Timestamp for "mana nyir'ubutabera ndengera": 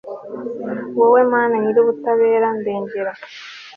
1.33-3.11